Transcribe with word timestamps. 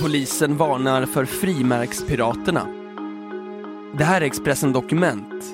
Polisen 0.00 0.56
varnar 0.56 1.06
för 1.06 1.24
frimärkspiraterna. 1.24 2.66
Det 3.98 4.04
här 4.04 4.20
är 4.20 4.24
Expressen 4.26 4.72
Dokument. 4.72 5.44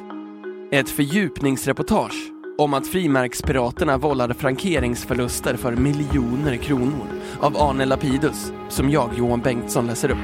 Ett 0.73 0.89
fördjupningsreportage 0.91 2.33
om 2.59 2.75
att 2.75 2.87
frimärkspiraterna 2.87 3.99
vållade 3.99 4.35
frankeringsförluster 4.35 5.57
för 5.57 5.77
miljoner 5.77 6.57
kronor 6.57 7.07
av 7.41 7.57
Arne 7.57 7.85
Lapidus, 7.85 8.53
som 8.69 8.91
jag, 8.91 9.11
Johan 9.19 9.41
Bengtsson, 9.41 9.87
läser 9.87 10.11
upp. 10.11 10.19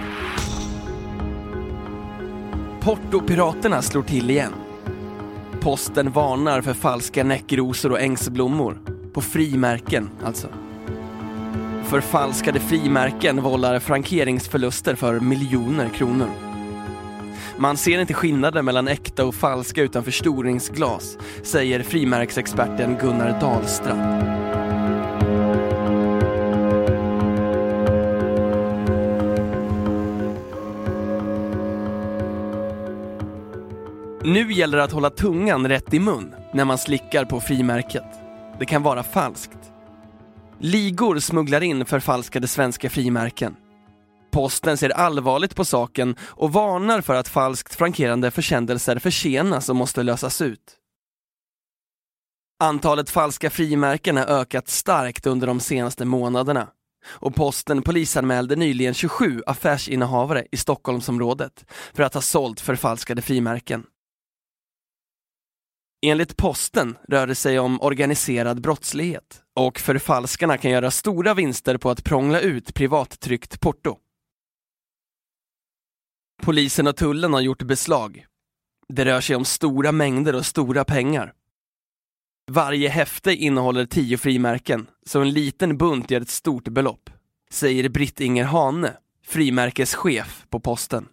Portopiraterna 2.80 3.82
slår 3.82 4.02
till 4.02 4.30
igen. 4.30 4.52
Posten 5.60 6.10
varnar 6.10 6.60
för 6.60 6.74
falska 6.74 7.24
näckrosor 7.24 7.92
och 7.92 8.00
ängsblommor. 8.00 8.78
På 9.12 9.20
frimärken, 9.20 10.10
alltså. 10.24 10.48
Förfalskade 11.90 12.60
frimärken 12.60 13.42
vållar 13.42 13.78
frankeringsförluster 13.78 14.94
för 14.94 15.20
miljoner 15.20 15.88
kronor. 15.88 16.30
Man 17.56 17.76
ser 17.76 18.00
inte 18.00 18.14
skillnaden 18.14 18.64
mellan 18.64 18.88
äkta 18.88 19.24
och 19.24 19.34
falska 19.34 19.82
utan 19.82 20.04
förstoringsglas, 20.04 21.18
säger 21.42 21.82
frimärksexperten 21.82 22.96
Gunnar 23.00 23.40
Dahlstrand. 23.40 24.24
Nu 34.24 34.52
gäller 34.52 34.78
det 34.78 34.84
att 34.84 34.92
hålla 34.92 35.10
tungan 35.10 35.68
rätt 35.68 35.94
i 35.94 35.98
mun 36.00 36.34
när 36.52 36.64
man 36.64 36.78
slickar 36.78 37.24
på 37.24 37.40
frimärket. 37.40 38.04
Det 38.58 38.66
kan 38.66 38.82
vara 38.82 39.02
falskt. 39.02 39.57
Ligor 40.60 41.18
smugglar 41.18 41.60
in 41.60 41.86
förfalskade 41.86 42.48
svenska 42.48 42.90
frimärken. 42.90 43.56
Posten 44.30 44.76
ser 44.76 44.90
allvarligt 44.90 45.56
på 45.56 45.64
saken 45.64 46.16
och 46.20 46.52
varnar 46.52 47.00
för 47.00 47.14
att 47.14 47.28
falskt 47.28 47.74
frankerande 47.74 48.30
försändelser 48.30 48.98
försenas 48.98 49.68
och 49.68 49.76
måste 49.76 50.02
lösas 50.02 50.40
ut. 50.40 50.76
Antalet 52.60 53.10
falska 53.10 53.50
frimärken 53.50 54.16
har 54.16 54.24
ökat 54.24 54.68
starkt 54.68 55.26
under 55.26 55.46
de 55.46 55.60
senaste 55.60 56.04
månaderna 56.04 56.68
och 57.06 57.34
posten 57.34 57.82
polisanmälde 57.82 58.56
nyligen 58.56 58.94
27 58.94 59.42
affärsinnehavare 59.46 60.46
i 60.52 60.56
Stockholmsområdet 60.56 61.64
för 61.94 62.02
att 62.02 62.14
ha 62.14 62.20
sålt 62.20 62.60
förfalskade 62.60 63.22
frimärken. 63.22 63.84
Enligt 66.02 66.36
posten 66.36 66.98
rör 67.08 67.26
det 67.26 67.34
sig 67.34 67.58
om 67.58 67.82
organiserad 67.82 68.60
brottslighet 68.60 69.42
och 69.54 69.78
förfalskarna 69.78 70.58
kan 70.58 70.70
göra 70.70 70.90
stora 70.90 71.34
vinster 71.34 71.76
på 71.76 71.90
att 71.90 72.04
prångla 72.04 72.40
ut 72.40 72.74
privattryckt 72.74 73.60
porto. 73.60 73.98
Polisen 76.42 76.86
och 76.86 76.96
tullen 76.96 77.32
har 77.32 77.40
gjort 77.40 77.62
beslag. 77.62 78.26
Det 78.88 79.04
rör 79.04 79.20
sig 79.20 79.36
om 79.36 79.44
stora 79.44 79.92
mängder 79.92 80.34
och 80.34 80.46
stora 80.46 80.84
pengar. 80.84 81.32
Varje 82.50 82.88
häfte 82.88 83.34
innehåller 83.34 83.86
tio 83.86 84.18
frimärken, 84.18 84.86
så 85.06 85.20
en 85.20 85.30
liten 85.30 85.78
bunt 85.78 86.10
ger 86.10 86.20
ett 86.20 86.28
stort 86.28 86.68
belopp, 86.68 87.10
säger 87.50 87.88
Britt-Inger 87.88 88.44
Hane, 88.44 88.92
frimärkeschef 89.26 90.46
på 90.48 90.60
posten. 90.60 91.08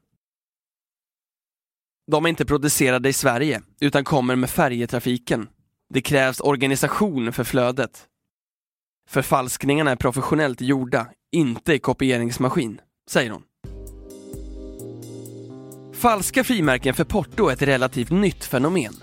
De 2.12 2.26
är 2.26 2.30
inte 2.30 2.46
producerade 2.46 3.10
i 3.10 3.14
Sverige, 3.14 3.62
utan 3.82 4.04
kommer 4.04 4.36
med 4.36 4.50
färjetrafiken. 4.50 5.48
Det 5.94 6.02
krävs 6.02 6.40
organisation 6.40 7.34
för 7.34 7.44
flödet. 7.44 8.06
Förfalskningarna 9.10 9.92
är 9.92 9.96
professionellt 9.96 10.62
gjorda, 10.62 11.08
inte 11.32 11.74
i 11.74 11.80
kopieringsmaskin, 11.80 12.82
säger 13.10 13.32
hon. 13.32 13.44
Falska 15.94 16.44
frimärken 16.44 16.94
för 16.94 17.04
porto 17.04 17.48
är 17.48 17.54
ett 17.54 17.62
relativt 17.62 18.12
nytt 18.12 18.46
fenomen. 18.46 18.94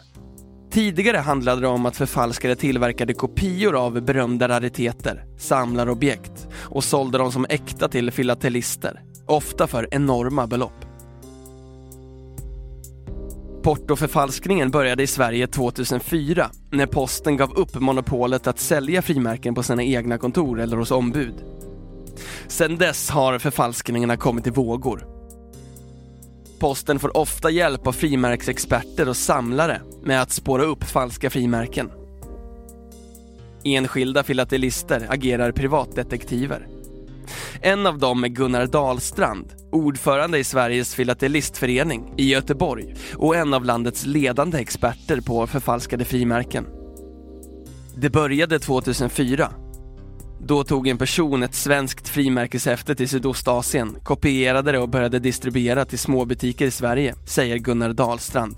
Tidigare 0.70 1.16
handlade 1.16 1.60
det 1.60 1.68
om 1.68 1.86
att 1.86 1.96
förfalskare 1.96 2.56
tillverkade 2.56 3.14
kopior 3.14 3.76
av 3.76 4.00
berömda 4.00 4.48
rariteter, 4.48 5.24
samlarobjekt 5.38 6.48
och 6.54 6.84
sålde 6.84 7.18
dem 7.18 7.32
som 7.32 7.46
äkta 7.48 7.88
till 7.88 8.10
filatelister, 8.10 9.02
ofta 9.26 9.66
för 9.66 9.88
enorma 9.94 10.46
belopp. 10.46 10.91
Portoförfalskningen 13.62 14.70
började 14.70 15.02
i 15.02 15.06
Sverige 15.06 15.46
2004 15.46 16.50
när 16.70 16.86
posten 16.86 17.36
gav 17.36 17.52
upp 17.52 17.74
monopolet 17.74 18.46
att 18.46 18.58
sälja 18.58 19.02
frimärken 19.02 19.54
på 19.54 19.62
sina 19.62 19.82
egna 19.82 20.18
kontor 20.18 20.60
eller 20.60 20.76
hos 20.76 20.90
ombud. 20.90 21.34
Sedan 22.48 22.78
dess 22.78 23.10
har 23.10 23.38
förfalskningarna 23.38 24.16
kommit 24.16 24.46
i 24.46 24.50
vågor. 24.50 25.06
Posten 26.58 26.98
får 26.98 27.16
ofta 27.16 27.50
hjälp 27.50 27.86
av 27.86 27.92
frimärksexperter 27.92 29.08
och 29.08 29.16
samlare 29.16 29.80
med 30.02 30.22
att 30.22 30.32
spåra 30.32 30.62
upp 30.62 30.84
falska 30.84 31.30
frimärken. 31.30 31.90
Enskilda 33.64 34.22
filatelister 34.22 35.06
agerar 35.08 35.52
privatdetektiver. 35.52 36.68
En 37.60 37.86
av 37.86 37.98
dem 37.98 38.24
är 38.24 38.28
Gunnar 38.28 38.66
Dahlstrand, 38.66 39.61
ordförande 39.72 40.38
i 40.38 40.44
Sveriges 40.44 40.94
filatelistförening 40.94 42.14
i 42.16 42.30
Göteborg 42.30 42.94
och 43.16 43.36
en 43.36 43.54
av 43.54 43.64
landets 43.64 44.06
ledande 44.06 44.58
experter 44.58 45.20
på 45.20 45.46
förfalskade 45.46 46.04
frimärken. 46.04 46.66
Det 47.96 48.10
började 48.10 48.58
2004. 48.58 49.52
Då 50.40 50.64
tog 50.64 50.88
en 50.88 50.98
person 50.98 51.42
ett 51.42 51.54
svenskt 51.54 52.08
frimärkeshäfte 52.08 52.94
till 52.94 53.08
Sydostasien, 53.08 53.96
kopierade 54.02 54.72
det 54.72 54.78
och 54.78 54.88
började 54.88 55.18
distribuera 55.18 55.84
till 55.84 55.98
småbutiker 55.98 56.66
i 56.66 56.70
Sverige, 56.70 57.14
säger 57.26 57.56
Gunnar 57.56 57.92
Dahlstrand. 57.92 58.56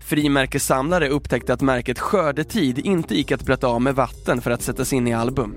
Frimärkessamlare 0.00 1.08
upptäckte 1.08 1.52
att 1.52 1.60
märket 1.60 1.98
Skördetid 1.98 2.78
inte 2.78 3.14
gick 3.14 3.32
att 3.32 3.44
blöta 3.44 3.66
av 3.66 3.82
med 3.82 3.94
vatten 3.94 4.40
för 4.40 4.50
att 4.50 4.62
sättas 4.62 4.92
in 4.92 5.08
i 5.08 5.14
album. 5.14 5.54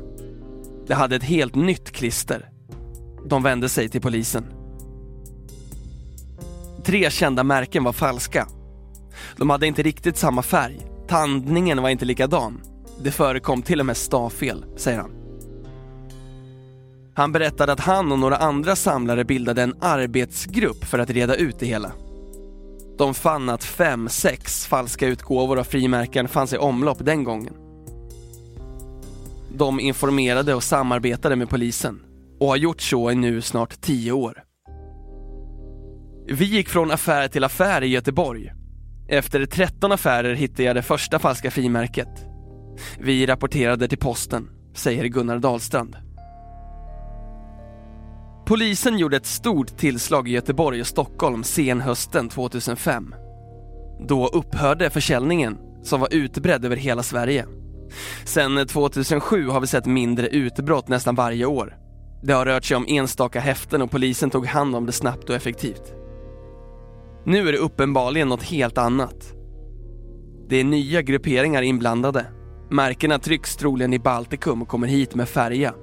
Det 0.87 0.95
hade 0.95 1.15
ett 1.15 1.23
helt 1.23 1.55
nytt 1.55 1.91
klister. 1.91 2.49
De 3.29 3.43
vände 3.43 3.69
sig 3.69 3.89
till 3.89 4.01
polisen. 4.01 4.45
Tre 6.85 7.11
kända 7.11 7.43
märken 7.43 7.83
var 7.83 7.93
falska. 7.93 8.47
De 9.37 9.49
hade 9.49 9.67
inte 9.67 9.83
riktigt 9.83 10.17
samma 10.17 10.41
färg. 10.41 10.79
Tandningen 11.07 11.81
var 11.81 11.89
inte 11.89 12.05
likadan. 12.05 12.61
Det 13.03 13.11
förekom 13.11 13.61
till 13.61 13.79
och 13.79 13.85
med 13.85 13.97
stavfel, 13.97 14.65
säger 14.77 14.97
han. 14.97 15.11
Han 17.13 17.31
berättade 17.31 17.71
att 17.71 17.79
han 17.79 18.11
och 18.11 18.19
några 18.19 18.37
andra 18.37 18.75
samlare 18.75 19.25
bildade 19.25 19.63
en 19.63 19.75
arbetsgrupp 19.81 20.85
för 20.85 20.99
att 20.99 21.09
reda 21.09 21.35
ut 21.35 21.59
det 21.59 21.65
hela. 21.65 21.91
De 22.97 23.13
fann 23.13 23.49
att 23.49 23.63
fem, 23.63 24.09
sex 24.09 24.67
falska 24.67 25.07
utgåvor 25.07 25.59
av 25.59 25.63
frimärken 25.63 26.27
fanns 26.27 26.53
i 26.53 26.57
omlopp 26.57 27.05
den 27.05 27.23
gången. 27.23 27.53
De 29.57 29.79
informerade 29.79 30.53
och 30.53 30.63
samarbetade 30.63 31.35
med 31.35 31.49
polisen 31.49 31.99
och 32.39 32.47
har 32.47 32.55
gjort 32.57 32.81
så 32.81 33.11
i 33.11 33.15
nu 33.15 33.41
snart 33.41 33.81
tio 33.81 34.11
år. 34.11 34.43
Vi 36.27 36.45
gick 36.45 36.69
från 36.69 36.91
affär 36.91 37.27
till 37.27 37.43
affär 37.43 37.83
i 37.83 37.87
Göteborg. 37.87 38.51
Efter 39.07 39.45
13 39.45 39.91
affärer 39.91 40.33
hittade 40.33 40.63
jag 40.63 40.75
det 40.75 40.81
första 40.81 41.19
falska 41.19 41.51
frimärket. 41.51 42.25
Vi 42.99 43.25
rapporterade 43.25 43.87
till 43.87 43.97
posten, 43.97 44.49
säger 44.73 45.05
Gunnar 45.05 45.39
Dahlstrand. 45.39 45.97
Polisen 48.45 48.97
gjorde 48.97 49.17
ett 49.17 49.25
stort 49.25 49.77
tillslag 49.77 50.27
i 50.27 50.31
Göteborg 50.31 50.81
och 50.81 50.87
Stockholm 50.87 51.43
senhösten 51.43 52.29
2005. 52.29 53.15
Då 54.07 54.27
upphörde 54.27 54.89
försäljningen, 54.89 55.57
som 55.83 55.99
var 55.99 56.13
utbredd 56.13 56.65
över 56.65 56.75
hela 56.75 57.03
Sverige. 57.03 57.45
Sen 58.25 58.67
2007 58.67 59.47
har 59.47 59.61
vi 59.61 59.67
sett 59.67 59.85
mindre 59.85 60.27
utbrott 60.27 60.87
nästan 60.87 61.15
varje 61.15 61.45
år. 61.45 61.86
Det 62.21 62.33
har 62.33 62.45
rört 62.45 62.65
sig 62.65 62.77
om 62.77 62.85
enstaka 62.87 63.39
häften 63.39 63.81
och 63.81 63.91
polisen 63.91 64.29
tog 64.29 64.45
hand 64.45 64.75
om 64.75 64.85
det 64.85 64.91
snabbt 64.91 65.29
och 65.29 65.35
effektivt. 65.35 65.93
Nu 67.25 67.47
är 67.47 67.51
det 67.51 67.57
uppenbarligen 67.57 68.29
något 68.29 68.43
helt 68.43 68.77
annat. 68.77 69.33
Det 70.49 70.55
är 70.55 70.63
nya 70.63 71.01
grupperingar 71.01 71.61
inblandade. 71.61 72.25
Märkena 72.69 73.19
trycks 73.19 73.55
troligen 73.55 73.93
i 73.93 73.99
Baltikum 73.99 74.61
och 74.61 74.67
kommer 74.67 74.87
hit 74.87 75.15
med 75.15 75.29
färja. 75.29 75.73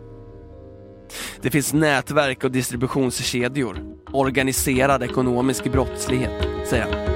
Det 1.42 1.50
finns 1.50 1.72
nätverk 1.72 2.44
och 2.44 2.50
distributionskedjor. 2.50 3.78
Organiserad 4.12 5.02
ekonomisk 5.02 5.72
brottslighet, 5.72 6.48
säger 6.66 6.84
han. 6.84 7.13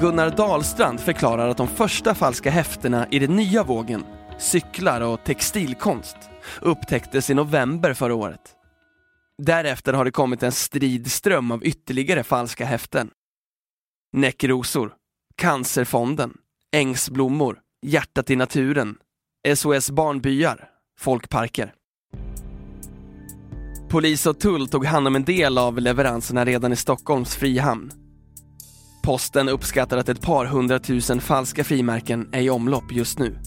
Gunnar 0.00 0.30
Dahlstrand 0.30 1.00
förklarar 1.00 1.48
att 1.48 1.56
de 1.56 1.68
första 1.68 2.14
falska 2.14 2.50
häftena 2.50 3.06
i 3.10 3.18
den 3.18 3.36
nya 3.36 3.64
vågen, 3.64 4.04
cyklar 4.38 5.00
och 5.00 5.24
textilkonst, 5.24 6.16
upptäcktes 6.60 7.30
i 7.30 7.34
november 7.34 7.94
förra 7.94 8.14
året. 8.14 8.40
Därefter 9.38 9.92
har 9.92 10.04
det 10.04 10.10
kommit 10.10 10.42
en 10.42 10.52
stridström 10.52 11.50
av 11.50 11.64
ytterligare 11.64 12.22
falska 12.22 12.64
häften. 12.64 13.10
Näckrosor, 14.12 14.92
Cancerfonden, 15.36 16.34
Ängsblommor, 16.72 17.58
Hjärtat 17.86 18.30
i 18.30 18.36
naturen, 18.36 18.96
SOS 19.54 19.90
Barnbyar, 19.90 20.68
Folkparker. 20.98 21.74
Polis 23.90 24.26
och 24.26 24.40
tull 24.40 24.68
tog 24.68 24.86
hand 24.86 25.06
om 25.06 25.16
en 25.16 25.24
del 25.24 25.58
av 25.58 25.78
leveranserna 25.78 26.44
redan 26.44 26.72
i 26.72 26.76
Stockholms 26.76 27.36
frihamn 27.36 27.99
Posten 29.02 29.48
uppskattar 29.48 29.98
att 29.98 30.08
ett 30.08 30.22
par 30.22 30.44
hundratusen 30.44 31.20
falska 31.20 31.64
frimärken 31.64 32.28
är 32.32 32.40
i 32.40 32.50
omlopp 32.50 32.92
just 32.92 33.18
nu. 33.18 33.38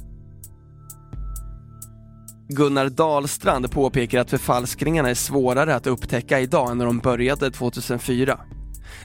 Gunnar 2.50 2.90
Dahlstrand 2.90 3.72
påpekar 3.72 4.20
att 4.20 4.30
förfalskningarna 4.30 5.10
är 5.10 5.14
svårare 5.14 5.76
att 5.76 5.88
upptäcka 5.88 6.40
idag 6.40 6.72
än 6.72 6.78
när 6.78 6.86
de 6.86 7.00
började 7.00 7.52
2004. 7.52 8.40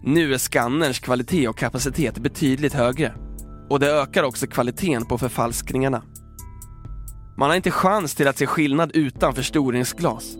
Nu 0.02 0.34
är 0.34 0.38
skannerns 0.38 0.98
kvalitet 0.98 1.48
och 1.48 1.58
kapacitet 1.58 2.18
betydligt 2.18 2.72
högre. 2.72 3.14
Och 3.70 3.80
det 3.80 3.92
ökar 3.92 4.22
också 4.22 4.46
kvaliteten 4.46 5.06
på 5.06 5.18
förfalskningarna. 5.18 6.02
Man 7.38 7.48
har 7.48 7.56
inte 7.56 7.70
chans 7.70 8.14
till 8.14 8.28
att 8.28 8.38
se 8.38 8.46
skillnad 8.46 8.90
utan 8.94 9.34
förstoringsglas. 9.34 10.36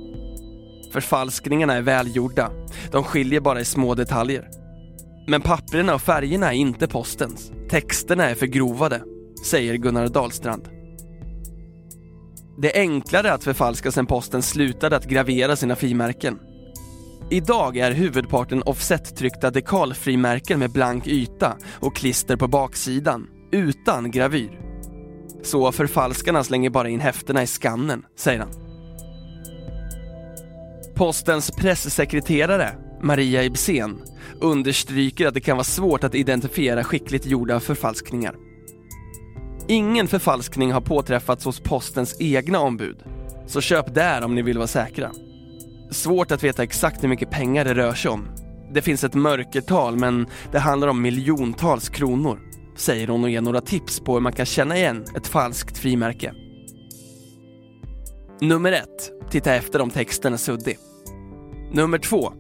Förfalskningarna 0.93 1.75
är 1.75 1.83
välgjorda. 1.83 2.51
De 2.93 3.05
skiljer 3.05 3.41
bara 3.41 3.61
i 3.61 3.65
små 3.65 3.95
detaljer. 3.95 4.49
Men 5.31 5.41
papperna 5.41 5.95
och 5.95 6.03
färgerna 6.03 6.55
är 6.55 6.57
inte 6.57 6.89
postens. 6.89 7.53
Texterna 7.71 8.31
är 8.31 8.35
förgrovade, 8.35 9.03
säger 9.45 9.75
Gunnar 9.75 10.09
Dahlstrand. 10.09 10.69
Det 12.59 12.77
är 12.77 12.81
enklare 12.81 13.33
att 13.33 13.45
förfalska 13.45 13.91
sen 13.91 14.07
posten 14.07 14.43
slutade 14.43 14.97
att 14.97 15.05
gravera 15.05 15.57
sina 15.57 15.77
frimärken. 15.77 16.39
Idag 17.31 17.77
är 17.77 17.93
huvudparten 17.93 18.63
offsettryckta 18.63 19.51
dekalfrimärken 19.51 20.59
med 20.59 20.73
blank 20.73 21.07
yta 21.07 21.57
och 21.81 21.97
klister 21.97 22.37
på 22.37 22.49
baksidan, 22.49 23.27
utan 23.53 24.11
gravyr. 24.11 24.61
Så 25.43 25.73
förfalskarna 25.73 26.45
slänger 26.45 26.71
bara 26.71 26.89
in 26.89 27.01
häftena 27.01 27.43
i 27.43 27.47
skannen, 27.47 28.07
säger 28.17 28.39
han. 28.39 28.51
Postens 30.95 31.51
pressekreterare, 31.51 32.88
Maria 33.03 33.45
Ibsen, 33.45 34.03
understryker 34.41 35.27
att 35.27 35.35
det 35.35 35.41
kan 35.41 35.57
vara 35.57 35.65
svårt 35.65 36.05
att 36.05 36.15
identifiera 36.15 36.85
skickligt 36.85 37.27
gjorda 37.27 37.61
förfalskningar. 37.61 38.37
Ingen 39.69 40.09
förfalskning 40.09 40.73
har 40.73 40.81
påträffats 40.81 41.45
hos 41.45 41.61
postens 41.61 42.17
egna 42.21 42.61
ombud, 42.61 42.97
så 43.47 43.61
köp 43.61 43.95
där 43.95 44.25
om 44.25 44.35
ni 44.35 44.43
vill 44.43 44.59
vara 44.59 44.67
säkra. 44.67 45.11
Svårt 45.91 46.31
att 46.31 46.45
veta 46.45 46.63
exakt 46.63 47.03
hur 47.03 47.09
mycket 47.09 47.31
pengar 47.31 47.65
det 47.65 47.75
rör 47.75 47.95
sig 47.95 48.11
om. 48.11 48.29
Det 48.73 48.83
finns 48.83 49.05
ett 49.05 49.15
mörkertal 49.15 49.97
men 49.97 50.27
det 50.53 50.59
handlar 50.59 50.89
om 50.89 51.03
miljontals 51.03 51.89
kronor, 51.89 52.41
säger 52.77 53.09
hon 53.09 53.25
och 53.25 53.31
ger 53.31 53.41
några 53.41 53.61
tips 53.61 54.01
på 54.01 54.15
hur 54.15 54.21
man 54.21 54.33
kan 54.33 54.47
känna 54.47 54.77
igen 54.77 55.05
ett 55.17 55.27
falskt 55.27 55.79
frimärke. 55.79 56.35
Nummer 58.41 58.73
ett, 58.73 59.31
titta 59.31 59.55
efter 59.55 59.81
om 59.81 59.91
texten 59.91 60.33
är 60.33 60.37
suddig. 60.37 60.79
Nummer 61.73 61.99
två, 61.99 62.33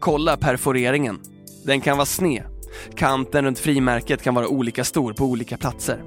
kolla 0.00 0.36
perforeringen. 0.36 1.20
Den 1.64 1.80
kan 1.80 1.96
vara 1.96 2.06
sned. 2.06 2.42
Kanten 2.96 3.44
runt 3.44 3.58
frimärket 3.58 4.22
kan 4.22 4.34
vara 4.34 4.48
olika 4.48 4.84
stor 4.84 5.12
på 5.12 5.24
olika 5.24 5.56
platser. 5.56 6.02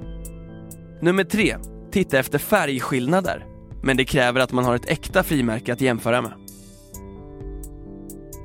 Nummer 1.01 1.23
tre, 1.23 1.55
titta 1.91 2.19
efter 2.19 2.39
färgskillnader. 2.39 3.45
Men 3.83 3.97
det 3.97 4.05
kräver 4.05 4.39
att 4.41 4.51
man 4.51 4.65
har 4.65 4.75
ett 4.75 4.89
äkta 4.89 5.23
frimärke 5.23 5.73
att 5.73 5.81
jämföra 5.81 6.21
med. 6.21 6.33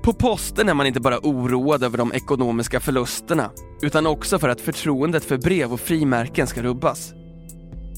På 0.03 0.13
posten 0.13 0.69
är 0.69 0.75
man 0.75 0.87
inte 0.87 1.01
bara 1.01 1.19
oroad 1.19 1.83
över 1.83 1.99
de 1.99 2.13
ekonomiska 2.13 2.81
förlusterna 2.81 3.51
utan 3.83 4.07
också 4.07 4.39
för 4.39 4.49
att 4.49 4.61
förtroendet 4.61 5.25
för 5.25 5.39
brev 5.39 5.73
och 5.73 5.81
frimärken 5.81 6.47
ska 6.47 6.63
rubbas. 6.63 7.13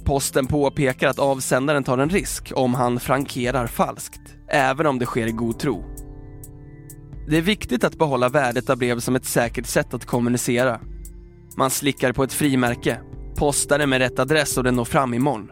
Posten 0.04 0.46
påpekar 0.46 1.08
att 1.08 1.18
avsändaren 1.18 1.84
tar 1.84 1.98
en 1.98 2.10
risk 2.10 2.52
om 2.54 2.74
han 2.74 3.00
frankerar 3.00 3.66
falskt, 3.66 4.20
även 4.48 4.86
om 4.86 4.98
det 4.98 5.06
sker 5.06 5.26
i 5.26 5.32
god 5.32 5.58
tro. 5.58 5.84
Det 7.28 7.36
är 7.36 7.42
viktigt 7.42 7.84
att 7.84 7.98
behålla 7.98 8.28
värdet 8.28 8.70
av 8.70 8.78
brev 8.78 9.00
som 9.00 9.16
ett 9.16 9.24
säkert 9.24 9.66
sätt 9.66 9.94
att 9.94 10.06
kommunicera. 10.06 10.80
Man 11.56 11.70
slickar 11.70 12.12
på 12.12 12.24
ett 12.24 12.32
frimärke, 12.32 13.00
postar 13.36 13.78
det 13.78 13.86
med 13.86 13.98
rätt 13.98 14.18
adress 14.18 14.58
och 14.58 14.64
den 14.64 14.74
når 14.74 14.84
fram 14.84 15.14
imorgon. 15.14 15.50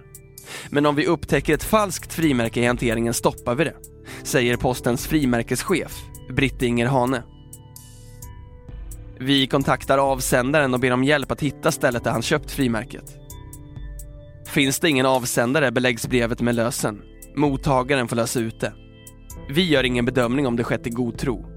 Men 0.71 0.87
om 0.87 0.95
vi 0.95 1.07
upptäcker 1.07 1.55
ett 1.55 1.65
falskt 1.65 2.13
frimärke 2.13 2.61
i 2.61 2.67
hanteringen 2.67 3.15
stoppar 3.15 3.55
vi 3.55 3.65
det, 3.65 3.75
säger 4.23 4.57
postens 4.57 5.07
frimärkeschef, 5.07 6.03
Britt-Inger 6.31 6.87
Hane. 6.87 7.23
Vi 9.21 9.47
kontaktar 9.47 9.99
avsändaren 9.99 10.75
och 10.75 10.81
ber 10.81 10.91
om 10.91 11.05
hjälp 11.05 11.31
att 11.31 11.43
hitta 11.43 11.73
stället 11.73 12.05
där 12.05 12.11
han 12.11 12.23
köpt 12.23 12.51
frimärket. 12.51 13.17
Finns 14.47 14.81
det 14.81 14.89
ingen 14.89 15.07
avsändare 15.07 15.73
beläggs 15.73 16.09
brevet 16.09 16.41
med 16.41 16.55
lösen. 16.55 17.03
Mottagaren 17.37 18.09
får 18.09 18.17
lösa 18.17 18.41
ut 18.41 18.61
det. 18.61 18.73
Vi 19.49 19.69
gör 19.69 19.85
ingen 19.85 20.05
bedömning 20.05 20.47
om 20.47 20.57
det 20.57 20.65
skett 20.65 20.87
i 20.87 20.91
god 20.91 21.19
tro. 21.19 21.54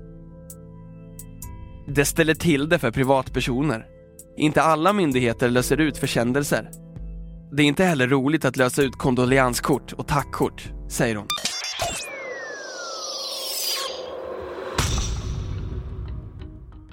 Det 1.89 2.05
ställer 2.05 2.33
till 2.33 2.69
det 2.69 2.79
för 2.79 2.91
privatpersoner. 2.91 3.85
Inte 4.37 4.61
alla 4.61 4.93
myndigheter 4.93 5.49
löser 5.49 5.81
ut 5.81 5.97
försändelser. 5.97 6.69
Det 7.51 7.63
är 7.63 7.67
inte 7.67 7.83
heller 7.83 8.07
roligt 8.07 8.45
att 8.45 8.57
lösa 8.57 8.83
ut 8.83 8.95
kondolenskort 8.95 9.93
och 9.93 10.07
tackkort, 10.07 10.69
säger 10.89 11.15
hon. 11.15 11.27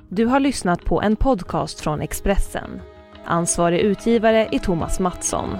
Du 0.08 0.26
har 0.26 0.40
lyssnat 0.40 0.84
på 0.84 1.02
en 1.02 1.16
podcast 1.16 1.80
från 1.80 2.00
Expressen. 2.00 2.80
Ansvarig 3.24 3.80
utgivare 3.80 4.48
är 4.52 4.58
Thomas 4.58 5.00
Mattsson. 5.00 5.58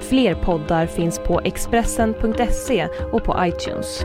Fler 0.00 0.34
poddar 0.34 0.86
finns 0.86 1.18
på 1.18 1.40
Expressen.se 1.40 2.88
och 3.12 3.24
på 3.24 3.36
iTunes. 3.40 4.04